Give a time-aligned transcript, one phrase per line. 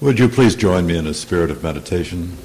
[0.00, 2.38] Would you please join me in a spirit of meditation?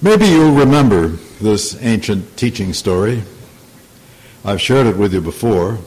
[0.00, 1.08] Maybe you'll remember
[1.38, 3.24] this ancient teaching story.
[4.42, 5.80] I've shared it with you before.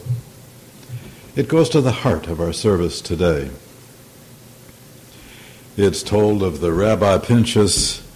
[1.36, 3.50] It goes to the heart of our service today.
[5.75, 8.07] It's told of the Rabbi Pinchas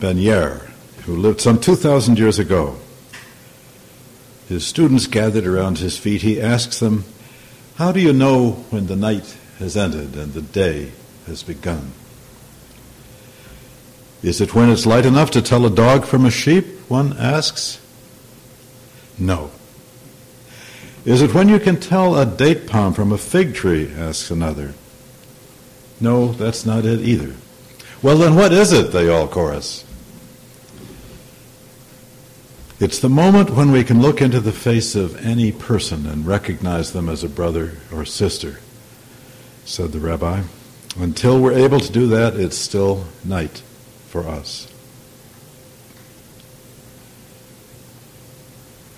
[0.00, 0.66] Ben Yair,
[1.06, 2.76] who lived some 2,000 years ago.
[4.50, 6.20] His students gathered around his feet.
[6.20, 7.04] He asks them,
[7.78, 10.90] How do you know when the night has ended and the day
[11.28, 11.92] has begun?
[14.20, 16.66] Is it when it's light enough to tell a dog from a sheep?
[16.90, 17.80] One asks.
[19.16, 19.52] No.
[21.04, 23.92] Is it when you can tell a date palm from a fig tree?
[23.96, 24.74] asks another.
[26.00, 27.36] No, that's not it either.
[28.02, 28.90] Well, then what is it?
[28.90, 29.84] They all chorus.
[32.80, 36.92] It's the moment when we can look into the face of any person and recognize
[36.92, 38.60] them as a brother or sister,
[39.64, 40.42] said the rabbi.
[40.96, 43.64] Until we're able to do that, it's still night
[44.06, 44.72] for us.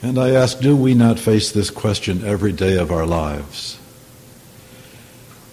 [0.02, 3.78] And I ask, do we not face this question every day of our lives?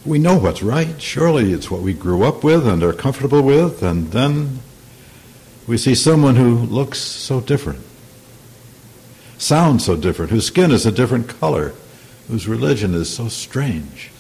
[0.06, 1.02] We know what's right.
[1.02, 4.60] Surely it's what we grew up with and are comfortable with, and then
[5.66, 7.87] we see someone who looks so different
[9.38, 11.74] sound so different, whose skin is a different color,
[12.28, 14.12] whose religion is so strange.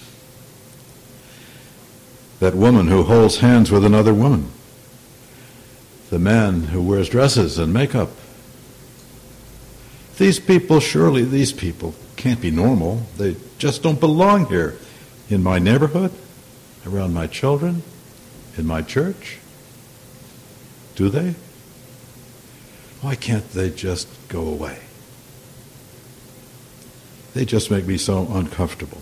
[2.39, 4.51] That woman who holds hands with another woman,
[6.09, 8.09] the man who wears dresses and makeup.
[10.17, 13.03] These people, surely these people can't be normal.
[13.17, 14.77] They just don't belong here
[15.29, 16.11] in my neighborhood,
[16.85, 17.83] around my children,
[18.57, 19.39] in my church.
[20.95, 21.35] Do they?
[23.01, 24.79] Why can't they just go away?
[27.37, 28.97] They just make me so uncomfortable.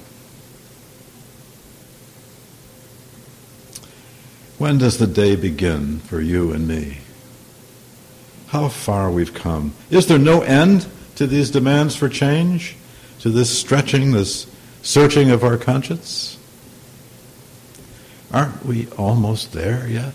[4.57, 6.97] When does the day begin for you and me?
[8.47, 9.73] How far we've come.
[9.89, 12.75] Is there no end to these demands for change?
[13.19, 14.47] To this stretching, this
[14.81, 16.37] searching of our conscience?
[18.33, 20.11] Aren't we almost there yet?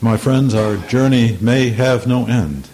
[0.00, 2.70] My friends, our journey may have no end.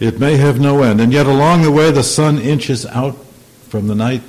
[0.00, 3.16] It may have no end, and yet along the way the sun inches out
[3.68, 4.22] from the night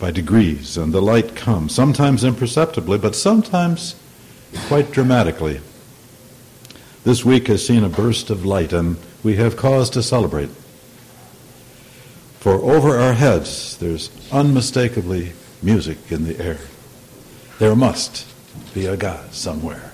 [0.00, 3.94] by degrees, and the light comes, sometimes imperceptibly, but sometimes
[4.66, 5.60] quite dramatically.
[7.04, 10.50] This week has seen a burst of light, and we have cause to celebrate.
[12.40, 15.32] For over our heads there's unmistakably
[15.62, 16.58] music in the air.
[17.60, 18.26] There must
[18.74, 19.92] be a God somewhere.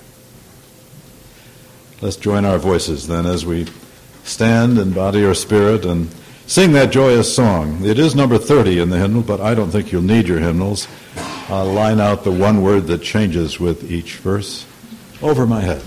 [2.01, 3.67] Let's join our voices then as we
[4.29, 6.09] stand in body or spirit and
[6.47, 7.85] sing that joyous song.
[7.85, 10.87] It is number 30 in the hymnal, but I don't think you'll need your hymnals.
[11.49, 14.67] I'll line out the one word that changes with each verse
[15.23, 15.83] over my head.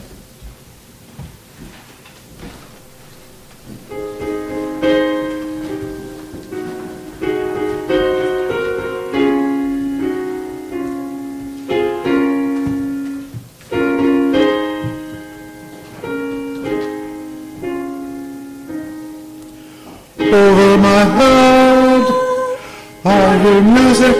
[23.43, 24.11] There must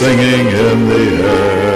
[0.00, 1.71] be in the somewhere.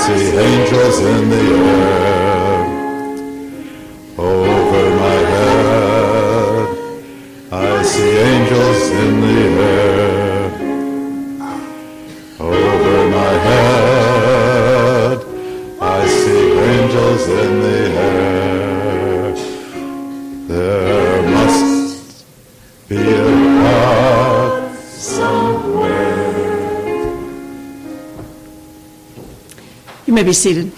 [0.00, 1.99] see angels in the air.
[30.30, 30.70] Be seated.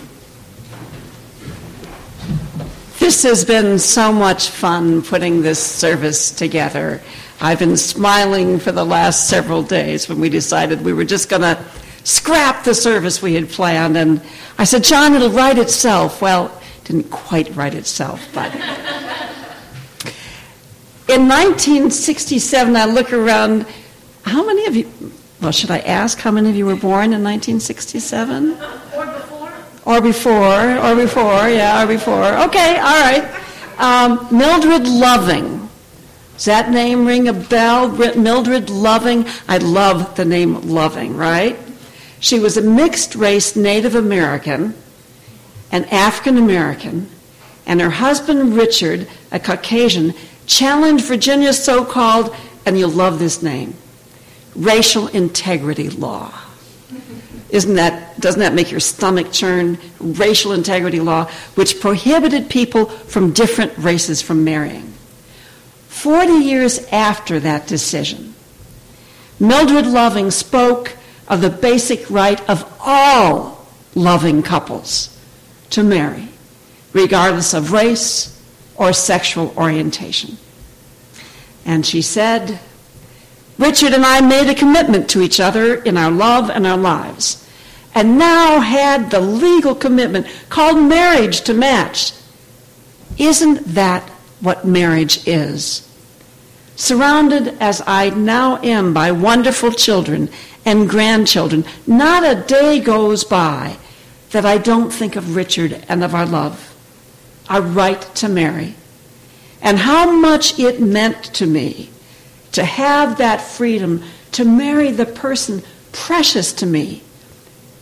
[2.99, 7.03] This has been so much fun putting this service together.
[7.39, 11.43] I've been smiling for the last several days when we decided we were just going
[11.43, 11.63] to
[12.03, 13.99] scrap the service we had planned.
[13.99, 14.23] And
[14.57, 16.23] I said, John, it'll write itself.
[16.23, 16.47] Well,
[16.79, 18.55] it didn't quite write itself, but.
[21.11, 23.67] In 1967, I look around.
[24.23, 24.91] How many of you,
[25.43, 28.57] well, should I ask how many of you were born in 1967?
[29.85, 32.39] Or before, or before, yeah, or before.
[32.45, 33.43] Okay, all right.
[33.79, 35.69] Um, Mildred Loving.
[36.35, 37.89] Does that name ring a bell?
[37.89, 39.27] Mildred Loving.
[39.49, 41.59] I love the name Loving, right?
[42.21, 44.75] She was a mixed race Native American,
[45.73, 47.09] an African American,
[47.67, 50.15] and her husband Richard, a Caucasian,
[50.47, 53.75] challenged Virginia's so called, and you'll love this name,
[54.55, 56.33] racial integrity law.
[57.53, 59.79] Isn't that, doesn't that make your stomach churn?
[60.01, 64.95] Racial integrity law, which prohibited people from different races from marrying.
[65.89, 68.35] Forty years after that decision,
[69.39, 70.97] Mildred Loving spoke
[71.29, 75.15] of the basic right of all loving couples
[75.71, 76.29] to marry,
[76.95, 78.43] regardless of race
[78.77, 80.39] or sexual orientation.
[81.67, 82.59] And she said,
[83.59, 87.42] Richard and I made a commitment to each other in our love and our lives
[87.95, 92.13] and now had the legal commitment called marriage to match.
[93.19, 94.09] Isn't that
[94.41, 95.89] what marriage is?
[96.75, 100.31] Surrounded as I now am by wonderful children
[100.65, 103.77] and grandchildren, not a day goes by
[104.31, 106.75] that I don't think of Richard and of our love,
[107.51, 108.75] our right to marry,
[109.61, 111.91] and how much it meant to me
[112.53, 114.03] to have that freedom
[114.33, 115.63] to marry the person
[115.93, 117.03] precious to me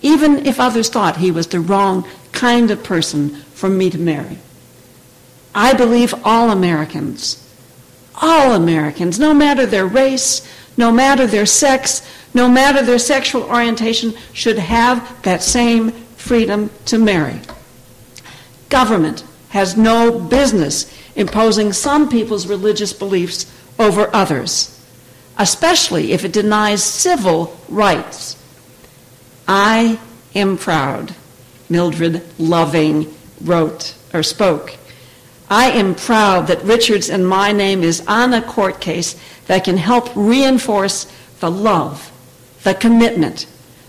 [0.03, 4.39] even if others thought he was the wrong kind of person for me to marry.
[5.55, 7.47] I believe all Americans,
[8.21, 14.15] all Americans, no matter their race, no matter their sex, no matter their sexual orientation,
[14.33, 17.41] should have that same freedom to marry.
[18.69, 24.81] Government has no business imposing some people's religious beliefs over others,
[25.39, 28.40] especially if it denies civil rights
[29.53, 29.99] I
[30.33, 31.17] am proud,
[31.69, 34.77] Mildred Loving wrote or spoke.
[35.51, 39.77] I am proud that Richards and my name is on a court case that can
[39.77, 41.11] help reinforce
[41.41, 42.13] the love,
[42.63, 43.47] the commitment,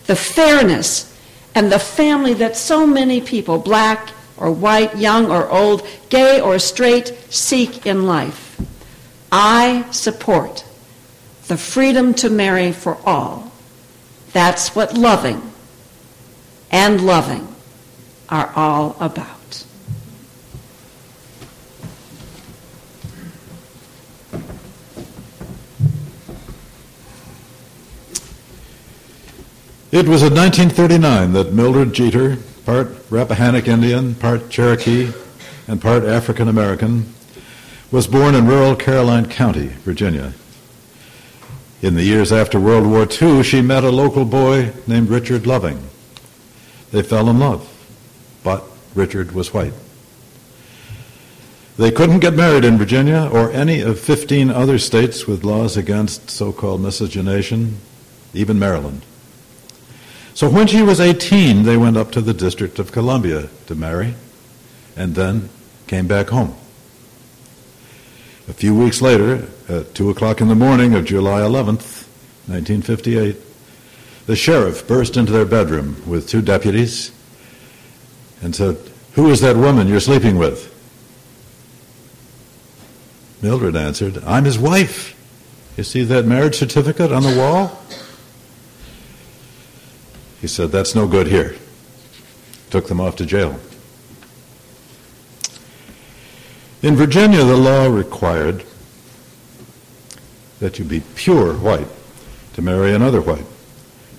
[0.07, 1.15] the fairness,
[1.53, 6.57] and the family that so many people, black or white, young or old, gay or
[6.57, 8.59] straight, seek in life.
[9.31, 10.65] I support
[11.45, 13.51] the freedom to marry for all.
[14.33, 15.50] That's what loving
[16.71, 17.47] and loving
[18.29, 19.65] are all about.
[29.91, 35.11] It was in 1939 that Mildred Jeter, part Rappahannock Indian, part Cherokee,
[35.67, 37.13] and part African American,
[37.91, 40.33] was born in rural Caroline County, Virginia.
[41.81, 45.89] In the years after World War II, she met a local boy named Richard Loving.
[46.91, 47.67] They fell in love,
[48.43, 48.63] but
[48.95, 49.74] Richard was white.
[51.77, 56.29] They couldn't get married in Virginia or any of 15 other states with laws against
[56.29, 57.77] so called miscegenation,
[58.33, 59.03] even Maryland.
[60.33, 64.15] So when she was 18, they went up to the District of Columbia to marry
[64.95, 65.50] and then
[65.88, 66.55] came back home.
[68.48, 72.05] A few weeks later, at 2 o'clock in the morning of July 11th,
[72.48, 73.38] 1958,
[74.31, 77.11] the sheriff burst into their bedroom with two deputies
[78.41, 78.77] and said,
[79.15, 80.69] Who is that woman you're sleeping with?
[83.41, 85.17] Mildred answered, I'm his wife.
[85.75, 87.77] You see that marriage certificate on the wall?
[90.39, 91.57] He said, That's no good here.
[92.69, 93.59] Took them off to jail.
[96.81, 98.63] In Virginia, the law required
[100.61, 101.89] that you be pure white
[102.53, 103.43] to marry another white.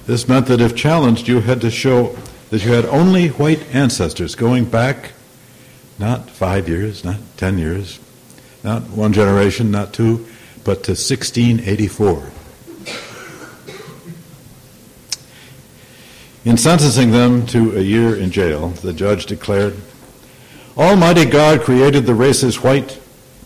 [0.07, 2.17] This meant that if challenged, you had to show
[2.51, 5.13] that you had only white ancestors going back
[5.99, 8.01] not five years, not ten years,
[8.65, 10.27] not one generation, not two,
[10.65, 12.31] but to 1684.
[16.45, 19.77] In sentencing them to a year in jail, the judge declared,
[20.77, 23.01] Almighty God created the races white,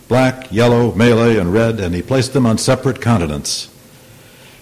[0.09, 3.69] black, yellow, Malay, and red, and he placed them on separate continents.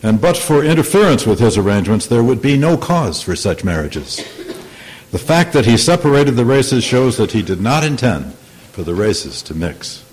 [0.04, 4.18] And but for interference with his arrangements, there would be no cause for such marriages.
[5.12, 8.34] The fact that he separated the races shows that he did not intend
[8.73, 10.04] for the races to mix.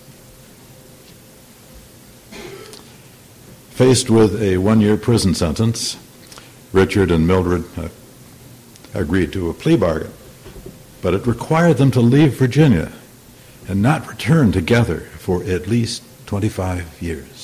[3.71, 5.97] Faced with a one year prison sentence,
[6.71, 7.89] Richard and Mildred uh,
[8.93, 10.13] agreed to a plea bargain,
[11.01, 12.93] but it required them to leave Virginia
[13.67, 17.40] and not return together for at least 25 years.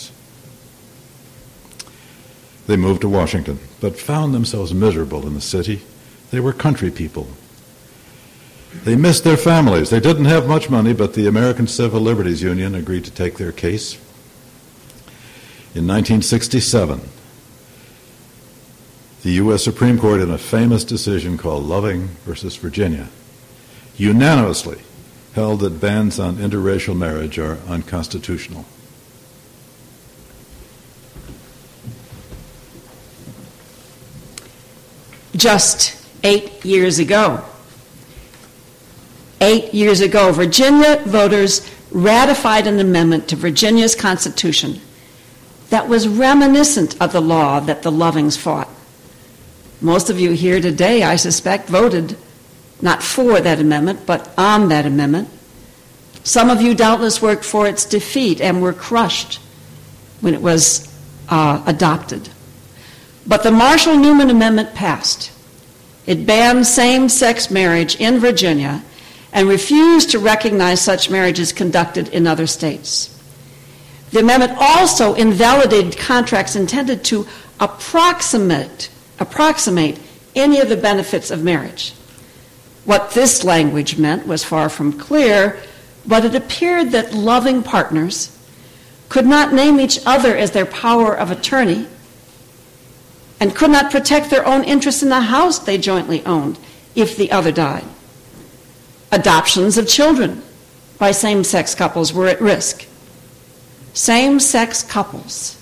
[2.68, 5.82] They moved to Washington, but found themselves miserable in the city.
[6.32, 7.28] They were country people
[8.84, 9.90] they missed their families.
[9.90, 13.52] They didn't have much money, but the American Civil Liberties Union agreed to take their
[13.52, 13.96] case.
[15.74, 17.02] In 1967,
[19.24, 19.64] the U.S.
[19.64, 23.10] Supreme Court, in a famous decision called Loving versus Virginia,
[23.96, 24.82] unanimously
[25.34, 28.66] held that bans on interracial marriage are unconstitutional.
[35.38, 37.46] Just eight years ago,
[39.40, 44.82] eight years ago, Virginia voters ratified an amendment to Virginia's Constitution
[45.70, 48.68] that was reminiscent of the law that the Lovings fought.
[49.80, 52.18] Most of you here today, I suspect, voted
[52.82, 55.30] not for that amendment, but on that amendment.
[56.24, 59.40] Some of you doubtless worked for its defeat and were crushed
[60.22, 60.92] when it was
[61.30, 62.30] uh, adopted.
[63.28, 65.32] But the Marshall Newman Amendment passed.
[66.06, 68.82] It banned same sex marriage in Virginia
[69.34, 73.14] and refused to recognize such marriages conducted in other states.
[74.12, 77.28] The amendment also invalidated contracts intended to
[77.60, 80.00] approximate, approximate
[80.34, 81.94] any of the benefits of marriage.
[82.86, 85.62] What this language meant was far from clear,
[86.06, 88.34] but it appeared that loving partners
[89.10, 91.88] could not name each other as their power of attorney
[93.40, 96.58] and could not protect their own interests in the house they jointly owned
[96.96, 97.86] if the other died.
[99.12, 100.42] Adoptions of children
[100.98, 102.88] by same sex couples were at risk.
[103.94, 105.54] Same sex couples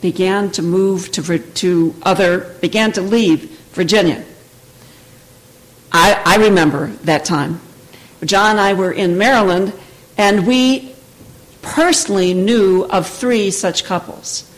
[0.00, 4.24] began to move to, to other, began to leave Virginia.
[5.90, 7.60] I, I remember that time.
[8.24, 9.72] John and I were in Maryland,
[10.16, 10.94] and we
[11.60, 14.51] personally knew of three such couples.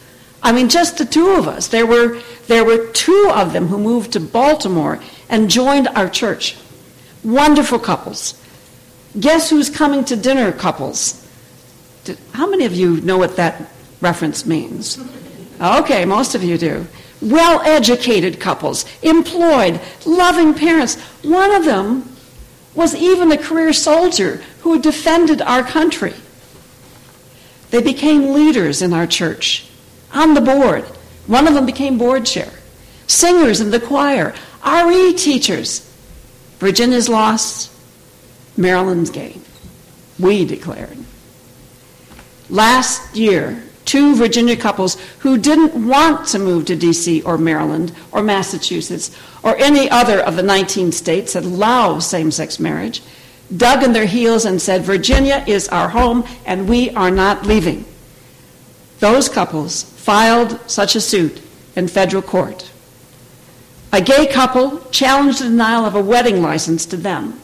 [0.45, 1.69] I mean, just the two of us.
[1.69, 6.57] There were, there were two of them who moved to Baltimore and joined our church.
[7.25, 8.41] Wonderful couples.
[9.19, 11.27] Guess who's coming to dinner couples?
[12.33, 13.71] How many of you know what that
[14.03, 15.03] reference means?
[15.59, 16.87] Okay, most of you do.
[17.23, 21.01] Well educated couples, employed, loving parents.
[21.23, 22.15] One of them
[22.75, 26.13] was even a career soldier who defended our country.
[27.71, 29.71] They became leaders in our church,
[30.15, 30.85] on the board.
[31.27, 32.51] One of them became board chair.
[33.07, 35.91] Singers in the choir, RE teachers.
[36.59, 37.71] Virginia's lost,
[38.57, 39.43] Maryland's gain.
[40.19, 40.97] We declared.
[42.49, 47.23] Last year, two Virginia couples who didn't want to move to D.C.
[47.23, 49.11] or Maryland or Massachusetts
[49.43, 53.03] or any other of the 19 states that allow same sex marriage
[53.57, 57.85] dug in their heels and said, Virginia is our home and we are not leaving.
[59.05, 61.43] Those couples filed such a suit
[61.77, 62.71] in federal court.
[63.93, 67.39] A gay couple challenged the denial of a wedding license to them.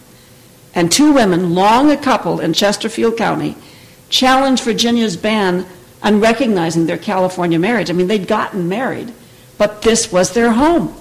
[0.74, 3.58] And two women, long a couple in Chesterfield County,
[4.08, 5.66] challenged Virginia's ban
[6.02, 7.90] on recognizing their California marriage.
[7.90, 9.12] I mean, they'd gotten married,
[9.58, 10.94] but this was their home.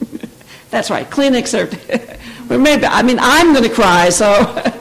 [0.70, 1.66] That's right, clinics are.
[2.58, 4.74] maybe, I mean, I'm going to cry, so.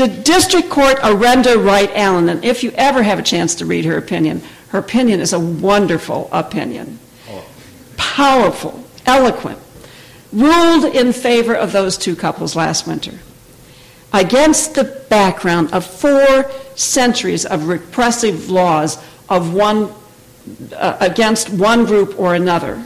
[0.00, 3.84] Did District Court Arenda Wright Allen, and if you ever have a chance to read
[3.84, 6.98] her opinion, her opinion is a wonderful opinion.
[7.98, 9.58] Powerful, eloquent,
[10.32, 13.18] ruled in favor of those two couples last winter
[14.14, 18.96] against the background of four centuries of repressive laws
[19.28, 19.92] of one
[20.76, 22.82] uh, against one group or another.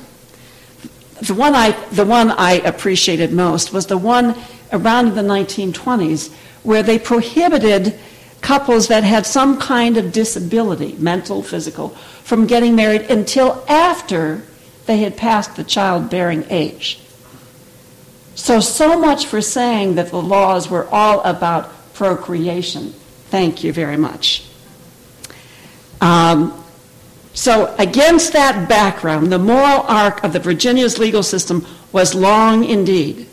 [1.22, 4.34] The one, I, the one I appreciated most was the one
[4.72, 7.98] around the 1920s where they prohibited
[8.40, 11.90] couples that had some kind of disability, mental, physical,
[12.24, 14.42] from getting married until after
[14.86, 17.00] they had passed the childbearing age.
[18.34, 22.90] So, so much for saying that the laws were all about procreation.
[23.30, 24.44] Thank you very much.
[26.00, 26.62] Um,
[27.32, 33.26] so, against that background, the moral arc of the Virginia's legal system was long indeed.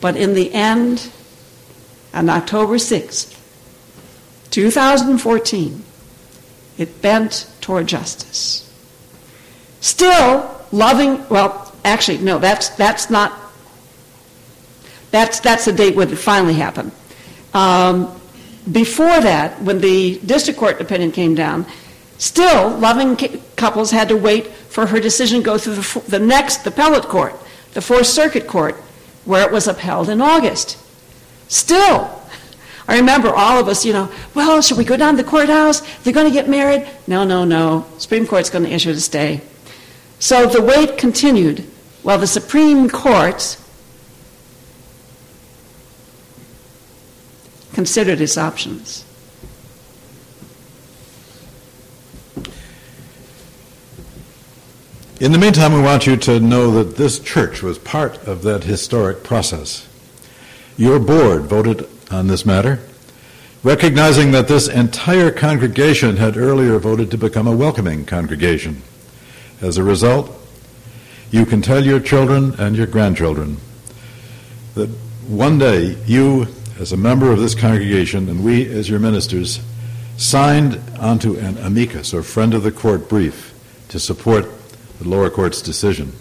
[0.00, 1.10] But in the end,
[2.12, 3.36] on October 6th,
[4.50, 5.84] 2014,
[6.78, 8.66] it bent toward justice.
[9.80, 13.32] Still loving, well, actually, no, that's, that's not,
[15.10, 16.92] that's, that's the date when it finally happened.
[17.54, 18.20] Um,
[18.70, 21.66] before that, when the district court opinion came down,
[22.18, 23.16] still loving
[23.56, 27.34] couples had to wait for her decision to go through the, the next appellate court,
[27.72, 28.74] the Fourth Circuit Court,
[29.24, 30.78] where it was upheld in August.
[31.50, 32.22] Still,
[32.86, 35.80] I remember all of us, you know, well, should we go down to the courthouse?
[35.98, 36.88] They're going to get married?
[37.08, 37.86] No, no, no.
[37.98, 39.40] Supreme Court's going to issue the stay.
[40.20, 41.66] So the wait continued
[42.04, 43.58] while the Supreme Court
[47.72, 49.04] considered its options.
[55.18, 58.62] In the meantime, we want you to know that this church was part of that
[58.62, 59.89] historic process.
[60.76, 62.80] Your board voted on this matter,
[63.62, 68.82] recognizing that this entire congregation had earlier voted to become a welcoming congregation.
[69.60, 70.34] As a result,
[71.30, 73.58] you can tell your children and your grandchildren
[74.74, 74.88] that
[75.28, 76.46] one day you,
[76.78, 79.60] as a member of this congregation, and we, as your ministers,
[80.16, 83.54] signed onto an amicus, or friend of the court brief,
[83.88, 84.46] to support
[84.98, 86.12] the lower court's decision.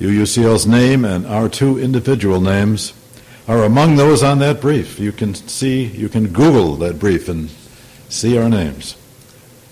[0.00, 2.92] UUCL's name and our two individual names
[3.48, 4.98] are among those on that brief.
[4.98, 7.48] You can see, you can Google that brief and
[8.08, 8.96] see our names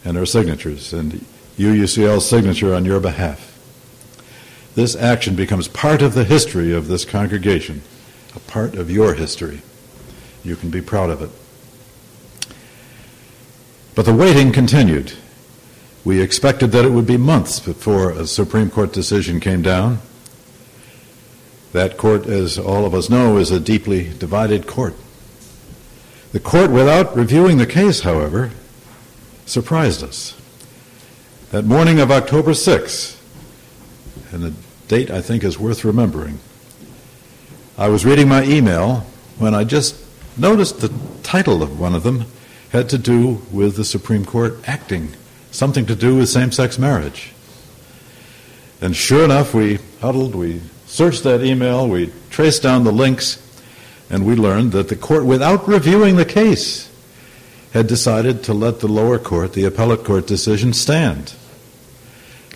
[0.05, 1.25] and our signatures and
[1.59, 3.51] UUCL's signature on your behalf.
[4.75, 7.83] This action becomes part of the history of this congregation,
[8.35, 9.61] a part of your history.
[10.42, 11.31] You can be proud of it.
[13.94, 15.12] But the waiting continued.
[16.05, 20.01] We expected that it would be months before a Supreme Court decision came down.
[21.75, 24.95] That court, as all of us know, is a deeply divided court.
[26.31, 28.53] The court, without reviewing the case, however,
[29.45, 30.41] surprised us.
[31.51, 33.21] That morning of October 6th,
[34.31, 34.55] and the
[34.87, 36.39] date I think is worth remembering,
[37.77, 39.05] I was reading my email
[39.39, 39.97] when I just
[40.39, 40.93] noticed the
[41.25, 42.27] title of one of them
[42.71, 45.09] had to do with the Supreme Court acting,
[45.51, 47.33] something to do with same sex marriage.
[48.81, 50.61] And sure enough, we huddled, we
[50.94, 53.42] searched that email, we traced down the links,
[54.09, 56.88] and we learned that the court, without reviewing the case,
[57.72, 61.35] had decided to let the lower court, the appellate court decision, stand.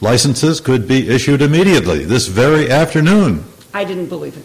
[0.00, 3.44] Licenses could be issued immediately, this very afternoon.
[3.74, 4.44] I didn't believe it.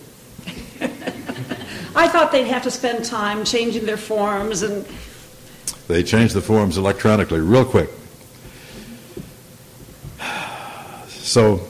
[1.95, 4.87] I thought they'd have to spend time changing their forms and.
[5.87, 7.91] They changed the forms electronically real quick.
[11.23, 11.67] So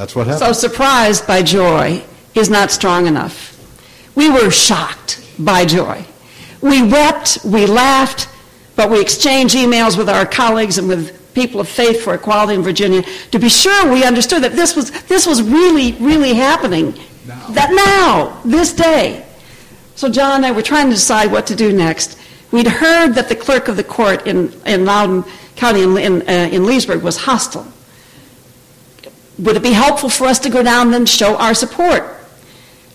[0.00, 0.56] that's what happened.
[0.56, 2.02] So surprised by joy
[2.34, 3.54] is not strong enough.
[4.14, 6.06] We were shocked by joy.
[6.62, 8.26] We wept, we laughed,
[8.76, 12.62] but we exchanged emails with our colleagues and with people of faith for equality in
[12.62, 16.94] Virginia to be sure we understood that this was, this was really, really happening.
[17.26, 17.48] Now.
[17.48, 19.26] That now, this day.
[19.96, 22.18] So John and I were trying to decide what to do next.
[22.52, 26.48] We'd heard that the clerk of the court in, in Loudoun County in, in, uh,
[26.50, 27.70] in Leesburg was hostile
[29.40, 32.04] would it be helpful for us to go down and show our support?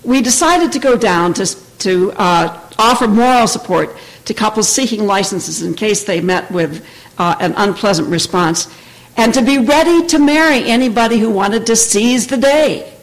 [0.03, 5.61] We decided to go down to, to uh, offer moral support to couples seeking licenses
[5.61, 6.85] in case they met with
[7.17, 8.73] uh, an unpleasant response,
[9.17, 12.93] and to be ready to marry anybody who wanted to seize the day.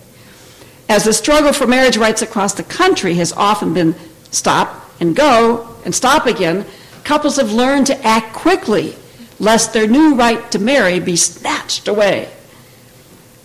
[0.88, 3.94] As the struggle for marriage rights across the country has often been
[4.30, 6.66] stop and go and stop again,
[7.02, 8.94] couples have learned to act quickly
[9.38, 12.30] lest their new right to marry be snatched away.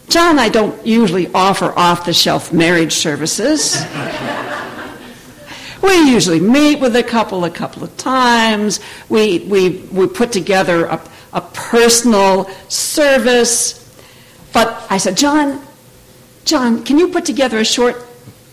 [0.10, 3.86] John and I don't usually offer off the shelf marriage services.
[5.84, 8.80] we usually meet with a couple a couple of times.
[9.10, 11.02] We, we, we put together a,
[11.34, 13.84] a personal service.
[14.54, 15.62] But I said, John,
[16.46, 18.08] John, can you put together a short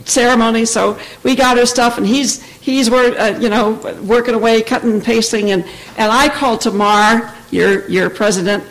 [0.05, 0.65] ceremony?
[0.65, 4.91] So we got our stuff, and he's he's work, uh, you know working away, cutting
[4.91, 5.65] and pasting, and
[5.97, 8.65] and I called Tamar, your your president,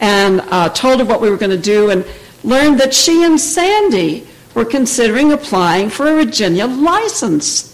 [0.00, 2.04] and uh, told her what we were going to do, and
[2.44, 7.70] learned that she and Sandy were considering applying for a Virginia license.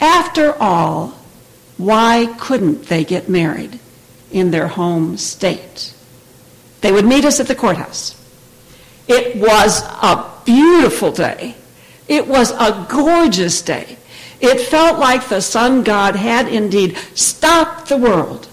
[0.00, 1.18] After all,
[1.76, 3.80] why couldn't they get married
[4.30, 5.94] in their home state?
[6.80, 8.14] They would meet us at the courthouse.
[9.08, 11.56] It was a beautiful day.
[12.06, 13.96] It was a gorgeous day.
[14.40, 18.48] It felt like the sun god had indeed stopped the world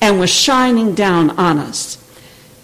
[0.00, 1.96] and was shining down on us.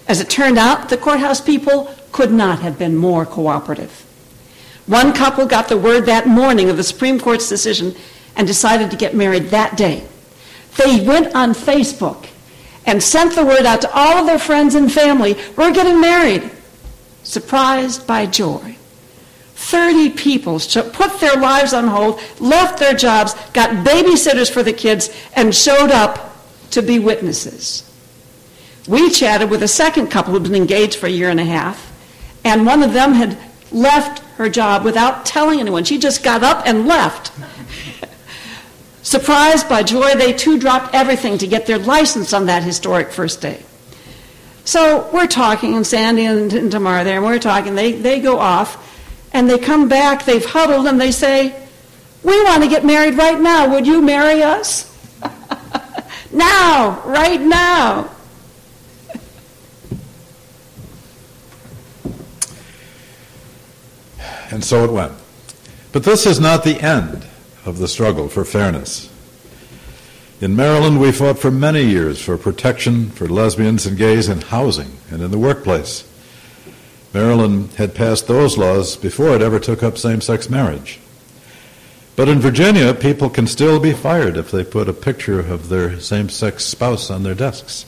[0.07, 4.07] As it turned out, the courthouse people could not have been more cooperative.
[4.87, 7.92] One couple got the word that morning of the Supreme Court's decision
[8.37, 10.07] and decided to get married that day.
[10.77, 12.29] They went on Facebook
[12.87, 16.53] and sent the word out to all of their friends and family we're getting married.
[17.24, 18.77] Surprised by joy.
[19.57, 20.61] 30 people
[20.92, 25.90] put their lives on hold, left their jobs, got babysitters for the kids, and showed
[25.90, 26.37] up
[26.70, 27.90] to be witnesses.
[28.87, 31.90] We chatted with a second couple who'd been engaged for a year and a half,
[32.44, 33.38] and one of them had
[33.72, 35.85] left her job without telling anyone.
[35.85, 37.33] She just got up and left.
[39.02, 43.40] Surprised by joy, they too dropped everything to get their license on that historic first
[43.40, 43.62] day.
[44.64, 47.74] So we're talking, and Sandy and, and Tamara there, and we're talking.
[47.74, 48.80] They, they go off,
[49.33, 51.54] and they come back, they've huddled, and they say,
[52.22, 53.70] We want to get married right now.
[53.70, 54.90] Would you marry us?
[56.33, 58.11] now, right now.
[64.50, 65.12] And so it went.
[65.92, 67.26] But this is not the end
[67.64, 69.11] of the struggle for fairness.
[70.40, 74.98] In Maryland, we fought for many years for protection for lesbians and gays in housing
[75.11, 76.04] and in the workplace.
[77.14, 80.98] Maryland had passed those laws before it ever took up same sex marriage.
[82.16, 85.98] But in Virginia, people can still be fired if they put a picture of their
[86.00, 87.87] same sex spouse on their desks.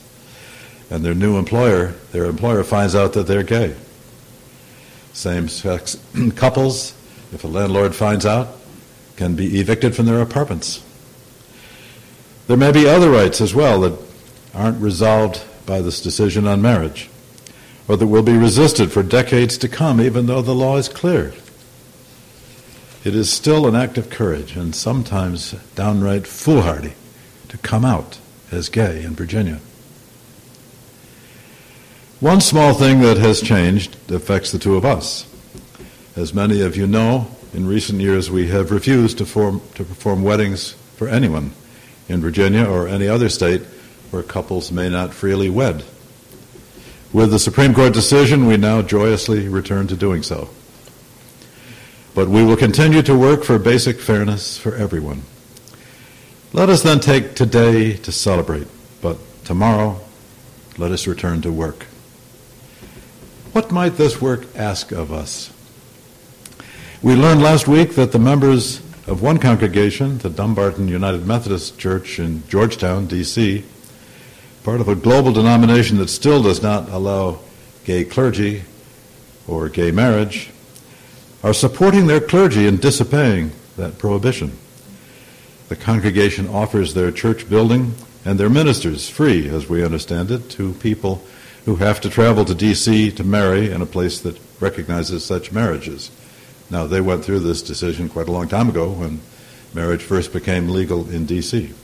[0.90, 3.75] And their new employer, their employer finds out that they're gay.
[5.16, 5.96] Same sex
[6.37, 6.92] couples,
[7.33, 8.48] if a landlord finds out,
[9.16, 10.85] can be evicted from their apartments.
[12.48, 13.98] There may be other rights as well that
[14.55, 17.09] aren't resolved by this decision on marriage,
[17.88, 21.33] or that will be resisted for decades to come, even though the law is clear.
[23.02, 26.92] It is still an act of courage and sometimes downright foolhardy
[27.48, 28.18] to come out
[28.52, 29.61] as gay in Virginia.
[32.20, 35.26] One small thing that has changed affects the two of us.
[36.16, 40.22] As many of you know, in recent years we have refused to, form, to perform
[40.22, 41.52] weddings for anyone
[42.09, 43.61] in Virginia or any other state
[44.11, 45.85] where couples may not freely wed.
[47.12, 50.48] With the Supreme Court decision, we now joyously return to doing so.
[52.14, 55.20] But we will continue to work for basic fairness for everyone.
[56.55, 58.68] Let us then take today to celebrate,
[59.02, 60.00] but tomorrow
[60.79, 61.85] let us return to work.
[63.57, 65.51] What might this work ask of us?
[67.01, 72.19] We learned last week that the members of one congregation, the Dumbarton United Methodist Church
[72.19, 73.64] in Georgetown, D.C.,
[74.62, 77.38] part of a global denomination that still does not allow
[77.87, 78.64] gay clergy
[79.49, 80.51] or gay marriage,
[81.42, 84.53] are supporting their clergy in disobeying that prohibition.
[85.71, 90.75] The congregation offers their church building and their ministers free, as we understand it, to
[90.75, 91.25] people
[91.66, 93.11] who have to travel to D.C.
[93.11, 96.12] to marry in a place that recognizes such marriages.
[96.70, 99.20] Now, they went through this decision quite a long time ago when
[99.74, 101.74] marriage first became legal in D.C.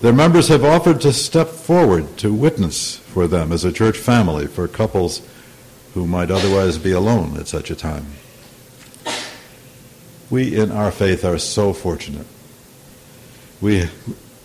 [0.00, 4.46] Their members have offered to step forward to witness for them as a church family
[4.46, 5.20] for couples
[5.94, 8.06] who might otherwise be alone at such a time.
[10.30, 12.26] We in our faith are so fortunate.
[13.60, 13.86] We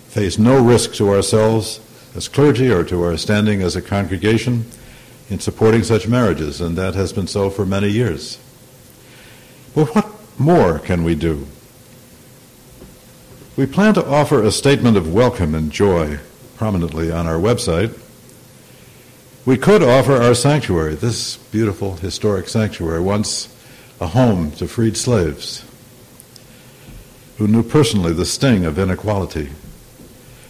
[0.09, 1.79] face no risk to ourselves
[2.17, 4.65] as clergy or to our standing as a congregation
[5.29, 8.39] in supporting such marriages, and that has been so for many years.
[9.75, 11.45] But what more can we do?
[13.55, 16.19] We plan to offer a statement of welcome and joy
[16.55, 17.95] prominently on our website.
[19.45, 23.47] We could offer our sanctuary, this beautiful historic sanctuary, once
[24.01, 25.63] a home to freed slaves
[27.37, 29.51] who knew personally the sting of inequality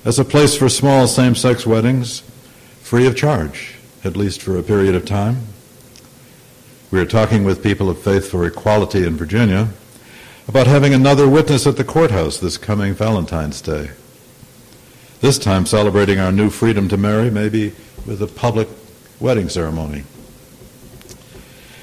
[0.06, 2.22] as a place for small same sex weddings
[2.82, 5.42] free of charge, at least for a period of time.
[6.90, 9.70] We are talking with people of faith for equality in Virginia
[10.48, 13.92] about having another witness at the courthouse this coming Valentine's Day.
[15.20, 17.74] This time celebrating our new freedom to marry, maybe
[18.06, 18.70] with a public
[19.20, 20.04] wedding ceremony.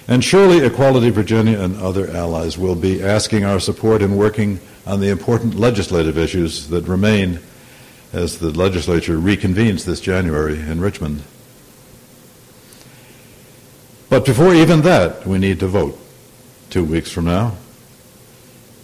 [0.07, 5.01] And surely Equality Virginia and other allies will be asking our support in working on
[5.01, 7.41] the important legislative issues that remain
[8.15, 11.23] as the legislature reconvenes this January in Richmond.
[14.09, 15.99] But before even that, we need to vote
[16.71, 17.57] two weeks from now.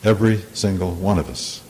[0.03, 1.63] Every single one of us.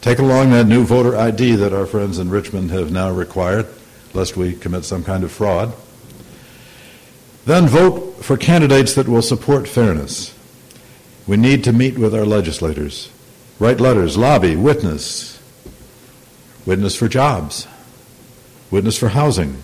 [0.00, 3.66] Take along that new voter ID that our friends in Richmond have now required.
[4.12, 5.72] lest we commit some kind of fraud.
[7.44, 10.34] Then vote for candidates that will support fairness.
[11.28, 13.10] We need to meet with our legislators,
[13.60, 15.39] write letters, lobby, witness,
[16.70, 17.66] witness for jobs,
[18.70, 19.60] witness for housing,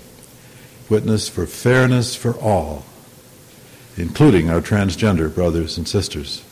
[0.89, 2.85] witness for fairness for all,
[3.97, 6.43] including our transgender brothers and sisters.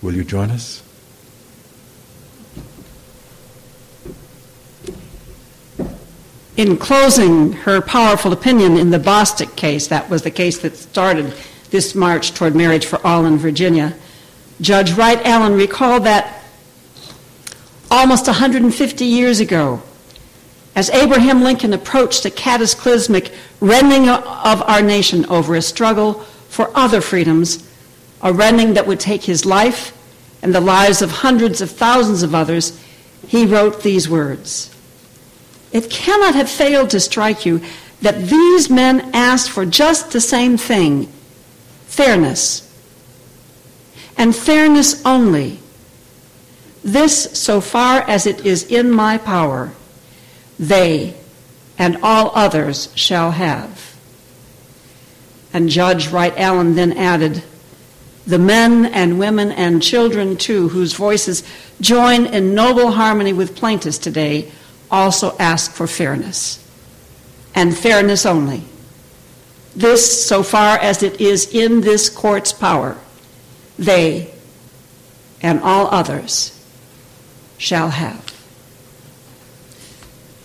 [0.00, 0.80] Will you join us?
[6.56, 11.34] In closing her powerful opinion in the Bostic case, that was the case that started
[11.70, 13.96] this march toward marriage for all in Virginia,
[14.60, 16.37] Judge Wright Allen recalled that
[17.90, 19.82] almost 150 years ago,
[20.74, 26.14] as Abraham Lincoln approached the cataclysmic rending of our nation over a struggle
[26.48, 27.68] for other freedoms,
[28.22, 29.94] a rending that would take his life
[30.42, 32.80] and the lives of hundreds of thousands of others,
[33.26, 34.74] he wrote these words
[35.72, 37.60] It cannot have failed to strike you
[38.02, 41.12] that these men asked for just the same thing
[41.86, 42.64] fairness.
[44.16, 45.60] And fairness only.
[46.88, 49.72] This, so far as it is in my power,
[50.58, 51.14] they
[51.76, 53.94] and all others shall have.
[55.52, 57.44] And Judge Wright Allen then added,
[58.26, 61.42] the men and women and children too, whose voices
[61.78, 64.50] join in noble harmony with plaintiffs today,
[64.90, 66.64] also ask for fairness.
[67.54, 68.62] And fairness only.
[69.76, 72.96] This, so far as it is in this court's power,
[73.78, 74.32] they
[75.42, 76.57] and all others
[77.58, 78.24] shall have.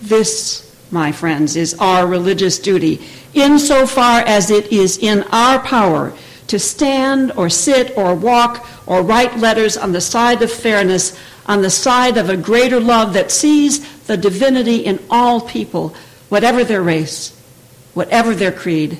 [0.02, 3.00] This, my friends, is our religious duty,
[3.32, 6.12] insofar as it is in our power
[6.48, 11.62] to stand or sit or walk or write letters on the side of fairness, on
[11.62, 15.94] the side of a greater love that sees the divinity in all people,
[16.28, 17.30] whatever their race,
[17.94, 18.98] whatever their creed,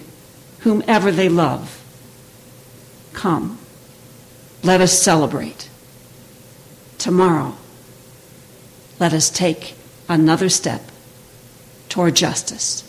[0.60, 1.82] whomever they love.
[3.12, 3.58] Come,
[4.62, 5.68] let us celebrate.
[6.96, 7.56] Tomorrow,
[8.98, 9.74] let us take
[10.08, 10.82] another step
[11.88, 12.82] toward justice.